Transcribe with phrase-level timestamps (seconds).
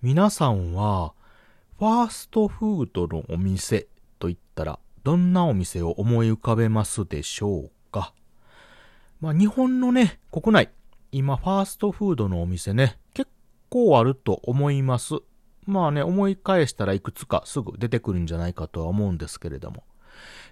[0.00, 1.12] 皆さんは、
[1.76, 3.88] ファーストフードのお店
[4.20, 8.14] と言ったら、どんなお店を思い浮かべますでしょうか？
[9.20, 10.70] まあ、日本のね、国内、
[11.10, 13.28] 今、ファーストフードのお店ね、結
[13.70, 15.16] 構あると思います。
[15.66, 19.82] まあね、思い返したらいくつかすぐ出てくるんじゃないかとは思うんですけれども。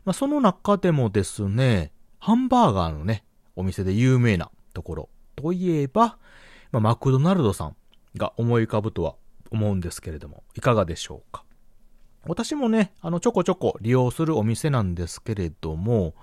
[0.04, 3.22] まあ、その中でもですね、ハンバーガーのね、
[3.54, 6.18] お店で有名なところといえば、
[6.72, 7.76] まあ、マクドナルドさん
[8.16, 9.14] が思い浮かぶとは
[9.56, 11.44] 思うんですけれども、いかがでしょうか？
[12.28, 16.14] 私もね、あの、ちょこちょこ利用するお店なんですけれども、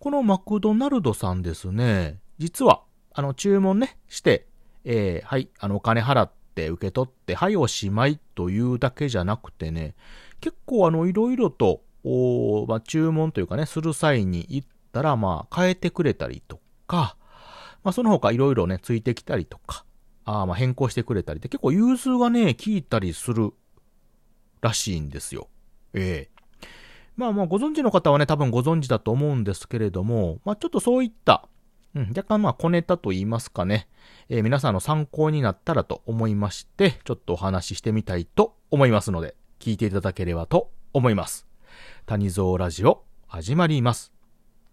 [0.00, 4.48] このマクドナルドさんですね、実は、あの、注文ね、して、
[4.84, 9.94] えー、はい、あの、お金払って受け取って、はい、おしまいというだけじゃなくてね、
[10.40, 17.16] 結構あの、いろいろと、おまあ、注文というかね、する際に行ったら、まあ、変えてくれたりとか、
[17.84, 19.84] まあ、その他いろいろね、ついてきたりとか、
[20.24, 23.52] あまあ変更してくれたりって結構融通がね、効いたりする
[24.60, 25.48] らしいんですよ。
[25.92, 26.34] ええ
[27.16, 31.48] まあまあご存知の方はね、多分ご存知だと思うんですけれども、まあちょっとそういった、
[31.94, 33.88] うん、若干まあ小ネタと言いますかね、
[34.28, 41.46] えー、皆さんの参考になったらと思いまして、ちょっとお話ししてみたいと思いますので、聞いていただければと思います。
[42.06, 44.12] 谷蔵ラジオ、始まります。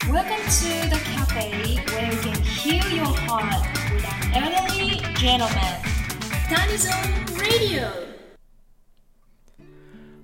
[0.08, 3.62] Welcome to the cafe where you can heal your heart
[3.94, 4.61] with an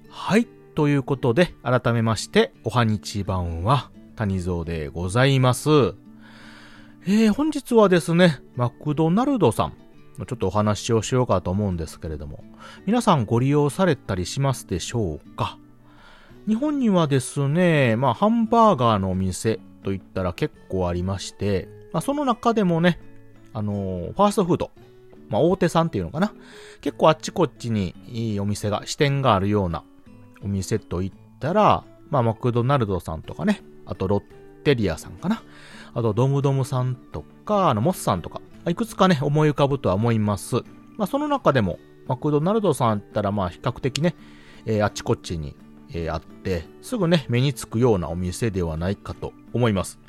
[0.10, 0.48] はい。
[0.74, 5.70] ということで、改めまして、おはにちばんは、谷蔵でございます。
[7.06, 9.74] えー、本日はですね、マクドナルドさん
[10.18, 12.44] のちょっとお話をしようかと思うんですけれども、
[12.88, 15.60] 皆さんご利用されたりしますでしょうか？
[16.48, 23.00] 日本にはですね、まあ、ハンバーガーのお店といったら結構ありまして、まあ、その中でもね、
[23.54, 24.72] あのー、ファーストフード、
[25.30, 26.34] まあ、大手さんっていうのかな。
[26.82, 29.84] 結構あっちこっちにいいお店が、支店があるような
[30.44, 34.24] お店といったら、まあ、マクドナルドさんとかね、あとロッ
[34.64, 35.44] テリアさんかな。
[35.94, 40.58] あとドムドムさんとか、あの、モスさんとか、いくつかね、思い浮かぶとは思います。
[40.98, 44.16] まあ、その中でも、マクドナルドさんったら、まあ、比較的ね、
[44.66, 45.56] えー、あっちこっちに、
[45.90, 50.00] えー、あって、すぐね、目につくようなお店ではないかと思います。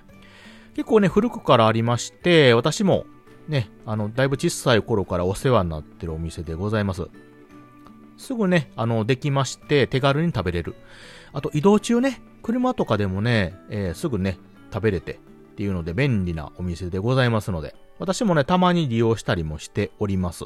[0.74, 3.04] 結構ね、古くからありまして、私も
[3.48, 7.08] ね、あの、だいぶ小さい頃からお世話になってるお店でございます。
[8.16, 10.74] すぐね、あの、できまして、手軽に食べれる。
[11.32, 14.38] あと、移動中ね、車とかでもね、えー、すぐね、
[14.72, 15.16] 食べれてっ
[15.56, 20.44] ていうので便利なお店でございますので、私もね、たまに利用したりもしております。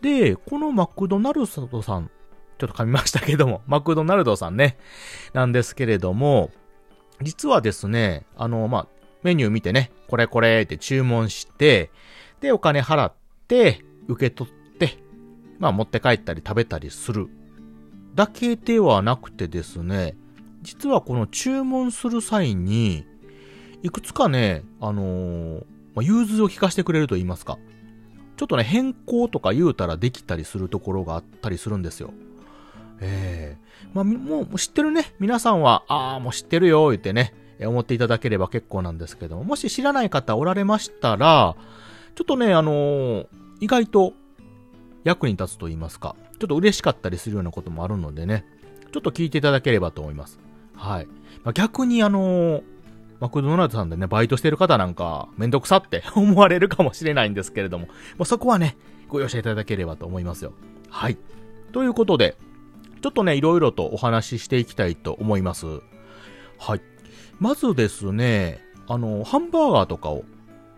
[0.00, 2.10] で、このマクドナルドさん、
[2.58, 4.78] ちょっと噛みましたけども、 マクドナルドさんね、
[5.32, 6.50] なんですけれども、
[7.22, 8.88] 実はですね、あの、まあ、
[9.26, 11.90] メニュー見てね、これこれって注文して、
[12.40, 13.12] で、お金払っ
[13.48, 14.98] て、受け取って
[15.58, 17.28] まあ持って帰ったり食べたりする
[18.14, 20.16] だけではなくてですね、
[20.62, 23.04] 実はこの注文する際に、
[23.82, 25.64] いくつかね、あのー、
[25.94, 27.58] まあ、融通を聞かせてくれると言いますか。
[28.38, 32.14] ちょっとね、変更とか言うたらできたりするところがあったりするんですよ。
[33.00, 41.56] ええー、まあ、もう知ってるね、皆さんは、ああ、もう知ってるよ、言ってね、思っていただければ結構なんですけども、もし知らない方おられましたら、
[42.14, 43.26] ちょっとね、あのー、
[43.60, 44.12] 意外と
[45.04, 48.44] 役に立つと言いますか、ちょっと嬉しかったりするようなこともあるのでね、
[48.92, 50.38] ちょっと聞いていただければと思います。
[50.74, 51.06] はい。
[51.44, 52.62] まあ、逆にあのー、
[53.20, 58.76] マクドナルドさんでね、バイトしてる方なんか、めんどくさって 思われるかもしれないんですけれども、もうそこはね、
[59.08, 60.52] ご容赦いただければと思いますよ。
[60.90, 61.16] はい。
[61.72, 62.36] ということで、
[63.02, 65.66] ちょっとね、いろいろとお話ししていきたいと思います。
[66.58, 66.80] はい。
[67.38, 70.24] まずですね、あの、ハンバーガーとかを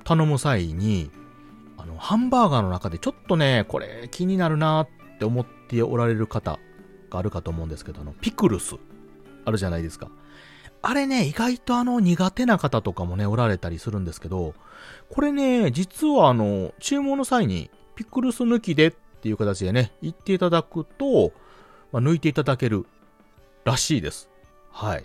[0.04, 1.10] 頼む際に、
[1.76, 4.88] あの、ハンバーガーの中でちょっとね、これ気になるなっ
[5.18, 6.58] て思っておられる方
[7.10, 8.76] があるかと思うんですけど、あの、ピクルス、
[9.44, 10.10] あるじゃないですか。
[10.80, 14.54] あれね、意外とあの、苦手な方とかもね、おられたりするんですけど、
[15.10, 18.90] これね、実はあの、注文の際に、ピクルス抜きでっ
[19.20, 21.32] ていう形でね、言っていただくと、
[21.90, 22.86] まあ、抜いていただける
[23.64, 24.30] らしいです。
[24.70, 25.04] はい。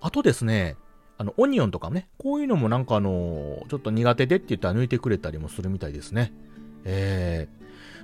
[0.00, 0.76] あとですね、
[1.18, 6.32] あの、オニオンとかね、こういうのもなんかあの、ちょっと苦手でって言ったら抜いてくれたりもするみたいですね。
[6.84, 7.48] え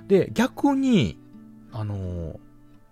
[0.05, 1.17] ー、で、逆に、
[1.71, 2.39] あの、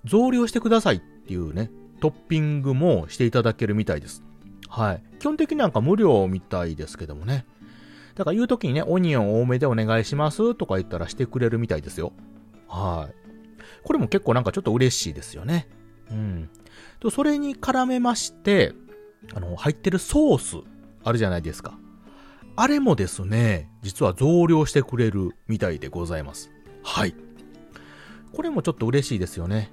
[0.04, 1.70] 増量してくださいっていうね、
[2.02, 4.24] トッピングもしていただけるみたいです。
[4.68, 5.04] はい。
[5.20, 7.46] 基本的になんか無料みたいですけどもね。
[8.16, 12.14] だから言う時にね、オニオン多めでお願いしますとか言ったらしてくれるみたいですよ。
[12.68, 13.16] はい。
[13.84, 15.68] これも結構なんかちょっと嬉しいですよね。
[16.10, 16.50] うん。
[17.00, 18.74] と、それに絡めまして、
[19.34, 20.58] あの、入ってるソース、
[21.04, 21.78] あるじゃないですか。
[22.56, 26.50] あれもですね、実は増量してくれるみたいでございます。
[26.84, 27.16] はい。
[28.34, 29.72] これもちょっと嬉しいですよね。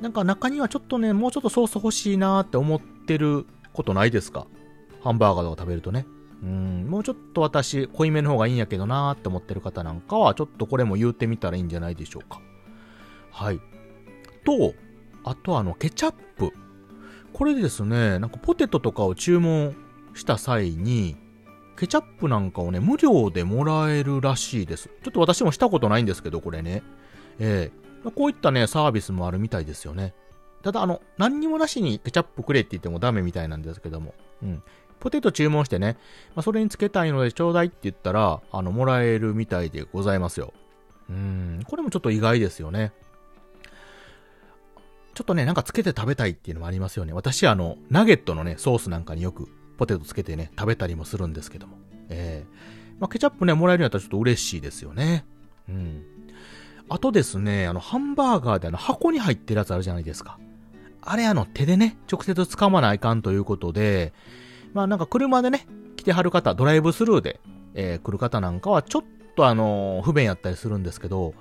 [0.00, 4.46] なんか中にはちょっとね、もうちょっとソース欲しいなーって思ってることないですか？
[5.02, 6.06] ハンバーガーとか食べるとね。
[6.42, 12.40] うん、もうちょっと私、濃いめの方がいいんやけどなーって思ってる方なんかは、ちょっとこれも言うてみたらいいんじゃないでしょうか。
[13.30, 13.60] はい。
[14.44, 14.74] と、
[15.22, 16.52] あとあの、ケチャップ。
[17.32, 19.74] これですね、なんかポテトとかを注文
[20.14, 21.16] した際に、
[21.76, 24.88] ケチャップなんかをね、無料でもらえるらしいです。
[25.02, 26.82] ちょっと私もしたことないんですけど、これね。
[27.38, 27.72] え
[28.04, 30.14] えー、こういったね、サービスもあるみたいですよね。
[30.62, 34.14] ただ、あの、何にもなしにケチャップくれって言ってもダメみたいなんですけども。
[34.42, 34.62] うん。
[35.00, 35.96] ポテト注文してね、
[36.36, 40.52] まあ、それにつけたいのでちょうだいって言ったら、あの、もらえるみたいでございますよ。
[41.10, 41.60] うん。
[41.66, 42.92] これもちょっと意外ですよね。
[45.14, 47.12] ちょっとね、なんかつけて食べたいっていうのもありますよね。
[47.12, 51.76] 私、あの、ナゲットのね、ソースなんかによくポテトつけてね、食べたりもするんですけども。
[52.08, 55.24] ええー、まあ、ケチャップね、もらえるんやったらちょっと嬉しいですよね。
[55.68, 56.02] うん。
[56.88, 60.38] あとですね、あの、ハンバーガーであの、箱に入ってるやつあるじゃないですか。
[61.02, 64.12] あれあの、手でね、直接掴まないかんということで、
[64.72, 65.66] まあなんか車でね、
[65.96, 67.40] 来てはる方、ドライブスルーで、
[67.74, 69.02] えー、来る方なんかはちょっ
[69.36, 71.34] とあの、不便やったりするんですけど、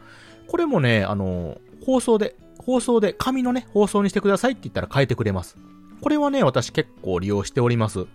[0.48, 5.58] これもね、あの、放送で放送で、紙のね、放送にしてくださいって言ったら変えてくれます。
[6.02, 8.08] これはね、私結構利用しております。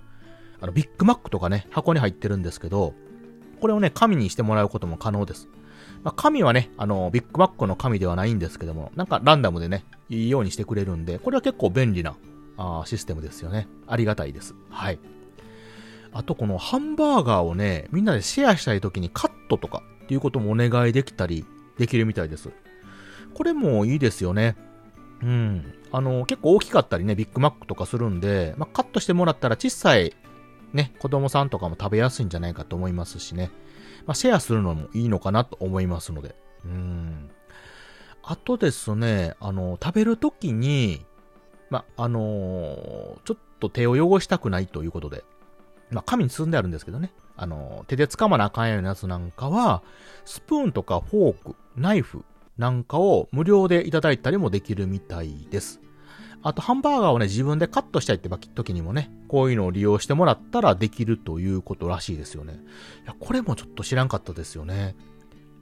[0.61, 2.95] あの、ビッグマックとかね、箱に入ってるんですけど、
[3.61, 5.49] これをね、紙にしてもらうことも可能です。
[6.03, 12.17] まあ、紙はね、あの、ビッグマックの紙ではないんですけども、なんかランダムでね、いいようにしてくれるんで、これは結構便利な
[12.57, 13.69] あシステムですよね。
[13.87, 14.55] ありがたいです。
[14.71, 14.99] はい。
[16.13, 21.45] あと、このハンバーガーをね、みんなでシェアしたい時にカットとかっていうこともお願いできたり、
[21.79, 22.51] できるみたいです。
[23.37, 24.57] これもいいですよね。
[25.23, 25.75] うん。
[25.93, 30.15] あの、結構大きかったりね、ビッグマックとかするんで、まあ、カットしてもらったら小さい、
[30.73, 33.51] ね、子供さんとかも食べやすいんじゃないかと思いますしね。
[34.07, 36.35] まあ、シェアするのもいいのかなと思いますので。
[36.65, 37.31] うん。
[38.23, 41.05] あとですね、あの、食べるときに、
[41.69, 45.25] まあ、あのー、ちょっと手を汚したくないということで、
[45.91, 47.13] まあ、紙に包んであるんですけどね。
[47.37, 49.83] あの、手で掴まなあかんようなやつなんかは、
[50.25, 52.25] スプーンとかフォーク、ナイフ、
[52.59, 55.81] なんかを無料でいただいたりもできるみたいです。
[56.43, 62.61] あと、ハンバーガーをね、自分でカットしたいって時にもね、こういうのを利用してもらったらできるということらしいですよね。
[63.05, 64.95] いや、これもちょっと知らんかったですよね。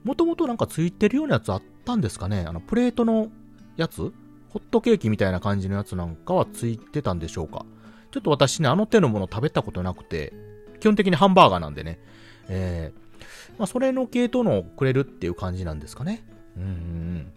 [0.03, 2.45] もともとなんかついてるようなやつあったんですかね？
[2.47, 3.29] あの、プレートの
[3.77, 4.13] やつ？
[4.49, 7.65] ホットケーキみたいな感じのやつなんかはついてたんでしょうか？
[8.11, 10.33] ちょっと私ね、あの手のもの食べたことなくて、
[10.79, 11.99] 基本的にハンバーガーなんでね、
[12.47, 13.23] えー、
[13.57, 16.23] まあ、それの系統のをくれるっていう感じなんですかね。
[16.57, 17.31] うんうん。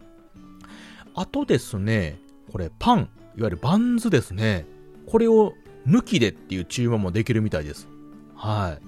[1.14, 2.18] あとですね、
[2.52, 3.08] これパン、いわ
[3.46, 4.66] ゆるバンズですね。
[5.06, 5.54] これを
[5.86, 7.88] 抜きでっていう注文もできるみたいです。
[8.34, 8.82] はい。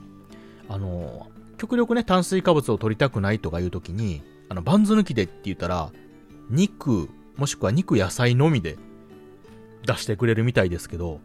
[0.68, 1.28] あの、
[1.58, 5.90] 極力ね、炭水化物を取りたくないとかいう時に、あの、バンズ抜きでって言ったら、
[6.48, 8.76] 肉、もしくは肉野菜のみで
[9.86, 11.20] 出してくれるみたいですけど、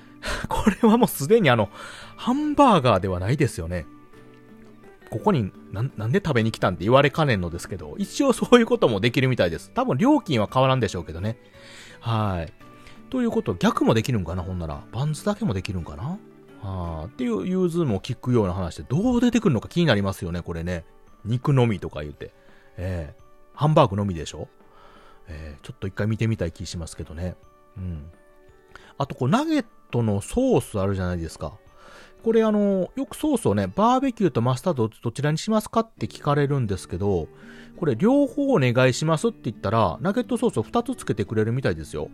[0.48, 1.70] これはもうすでにあの、
[2.16, 3.86] ハンバーガーではないですよね。
[5.10, 9.70] ここにな、なんで食べに来たんって言われかねんのですけど、一応そういうこともできるみたいです。
[9.72, 11.36] 多分料金は変わらんでしょうけどね。
[12.00, 12.52] はい。
[13.10, 14.82] ということ、逆もできるんかな、ほんなら。
[14.92, 16.18] バンズだけもできるんかな
[16.62, 20.84] はあ、っていう融通も聞くような話で、どう出てくるのか気になりますよね、これね。
[21.24, 22.32] 肉のみとか言って。
[22.76, 24.48] ええー、ハンバーグのみでしょ
[25.28, 27.36] えー、ちょっと一回見てみたい気しますけどね。
[27.76, 28.10] うん。
[28.98, 31.54] あと、こう、ナゲットのソースあるじゃないですか。
[32.20, 37.28] これあの、よくソースをね、バーベキューとマスタードどちらにしますかって聞かれるんですけど、
[37.76, 42.10] これ両方お願いしますって言ったら、ナゲットソースを2つつけてくれるみたいですよ。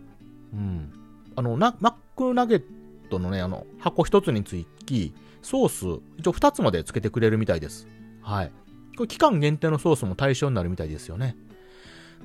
[0.53, 0.91] うん。
[1.35, 2.63] あの、マックナゲッ
[3.09, 7.87] トのね、あの、箱1つにつき、ソース、一応2つまでつけてくれるみたいです。
[8.21, 8.51] はい。
[8.95, 11.35] これ期間限定のソースも対象になるみたいですよね。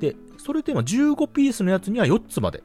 [0.01, 2.63] で、それで今15ピースのやつには4つまで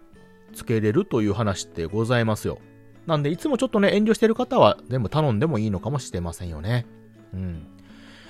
[0.53, 2.59] つけれるという話ってございますよ。
[3.07, 6.85] なんで、いつもちょっとね、遠慮してる方は全部頼んでもいいのかもしれませんよね。
[7.33, 7.65] うん。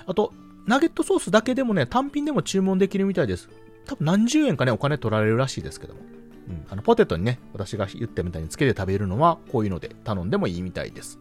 [0.06, 0.32] あと、
[0.66, 3.48] ナゲットソースだけでもね、単品でも注文できるみたいです。
[3.86, 6.00] 多分何十円かね、お金取られるらしいですけども。
[6.48, 6.64] うん。
[6.70, 11.18] あの、ポテトにね、私が言ったみたいにつけて食べるのは、こういうので頼んでもいいみたいです。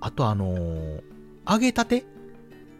[0.00, 1.02] あと、あのー、
[1.50, 2.04] 揚げたて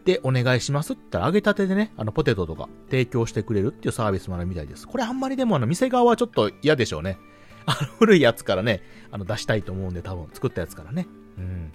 [0.05, 4.87] でお願いしますって言ったら、揚げたてでね、あの、ポテトとか提供してくれるっていうサービスもあるみたいです。
[4.87, 7.17] これあんまりでもあの、店側はちょっと嫌でしょうね。
[7.65, 11.07] あの、古いやつからね、あの、出したいと思うんで、多分、作ったやつからね。
[11.37, 11.71] うん。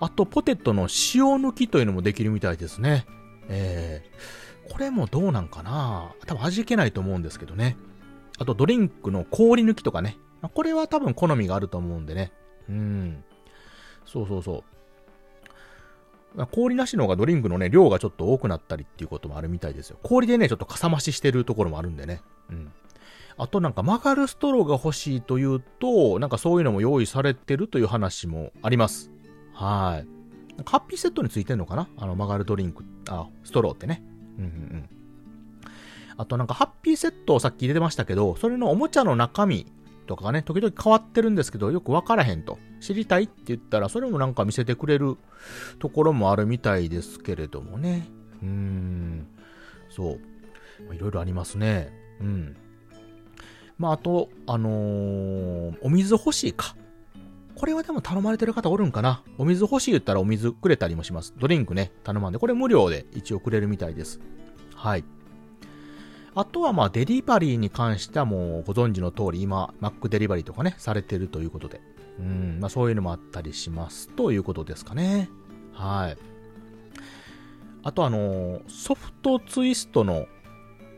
[0.00, 0.88] あと、ポテトの塩
[1.40, 3.06] 抜きというのもできるみたいですね。
[3.48, 7.76] えー、これもどうなんかな多分味気ないと思うんですけどね。
[8.38, 10.18] あと、ドリンクの氷抜きとかね。
[10.54, 12.32] これは多分好みがあると思うんでね。
[12.68, 13.24] うん。
[14.06, 14.64] そうそうそ
[16.36, 16.46] う。
[16.50, 19.98] 氷なしの方がドリンクのね、量がちょっと多くなったりっていうこともあるみたいですよ。
[20.02, 22.20] 氷でね、ちょっとかさ増ししてるところもあるんでね。
[22.50, 22.72] うん。
[23.36, 29.10] あとなんか曲がるストローが欲しいというと、なんかそういうのも用意されてるという話もあります。
[29.52, 30.08] はい。
[30.64, 31.88] ハッピーセットについてんのかな？
[31.96, 34.04] あの曲がるドリンク、あ、ストローってね。
[34.38, 34.88] うんうんうん。
[36.16, 39.66] あとなんかハッピーセットをさっき入れてましたけど、それのおもちゃの中身
[40.06, 42.58] とかがね、時々変わってるんですけど、よくわからへんと。
[42.80, 45.16] 知りたいって言ったら、それもなんか見せてくれる
[45.80, 48.06] ところもあるみたいですけれどもね。
[48.42, 49.26] うーん。
[49.90, 50.18] そ
[50.90, 50.94] う。
[50.94, 51.90] いろいろありますね。
[52.20, 52.56] うん。
[53.78, 56.76] まあ、あと、あのー、お水欲しいか。
[57.56, 59.22] これはでも頼まれてる方おるんかな？
[59.38, 61.34] お水欲しい言ったらお水くれたりもします。
[61.38, 62.38] ドリンクね、頼まんで。
[62.38, 64.20] これ無料で一応くれるみたいです。
[64.74, 65.04] はい。
[66.34, 71.80] あとはまあデリバリーに関してはもうご存知の通り今、マックデリバリーとかね、されてるということで。
[72.18, 75.30] うん、まあそういうのもあったりしますということですかね。
[75.72, 76.16] はい。
[77.84, 80.26] あとあのー、ソフトツイストの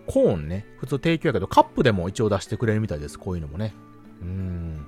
[0.07, 3.19] コーンね、普通提供やけどカップでも一応出してくれるみたいです。
[3.19, 3.75] こういうのもね。
[4.23, 4.87] うん。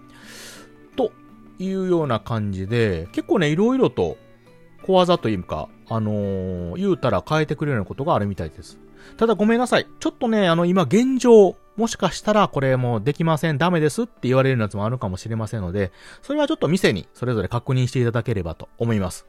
[0.96, 1.12] と
[1.58, 4.16] いうような感じで、結構ね、いろいろと
[4.82, 8.78] 小技というか、あのー、言うたら変えてくれるようなことがあるみたいです。
[9.16, 9.86] ただごめんなさい。
[10.00, 19.26] ちょっとね、あの今現状、もしかしたらこれもうできません、ダメですって言われるやつもあるかもしれませんので、それはちょっと店にそれぞれ確認していただければと思います。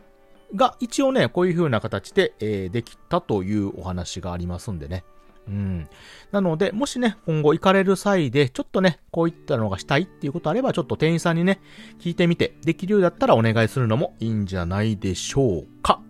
[0.55, 5.03] が、一応ね、こういう風な形で、えー、できたというお話がありますんでね。
[5.47, 5.87] うん。
[6.31, 11.59] なので、もしね、今後行かれる際で、ちょっとね、こういったのがしたいっていうことあれば、ちょっと店員さんにね、
[11.99, 16.01] 聞いてみて、できるようだったらお願いするのもいいんじゃないでしょうか。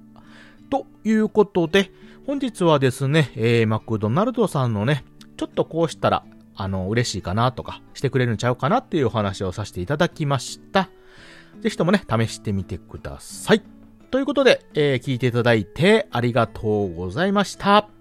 [0.70, 1.92] ということで、
[2.26, 5.06] 本日はですね、えー、マクドナルドさんのね、
[5.38, 6.24] ちょっとこうしたら、
[6.56, 10.90] あの、嬉しいかなとか、してくれるんちゃうかなっていうお話をさせていただきました。
[11.62, 13.62] ぜひともね、試してみてください。
[14.12, 17.99] ということで、えー、聞いていただいてありがとうございました。